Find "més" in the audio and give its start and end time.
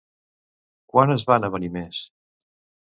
1.79-2.05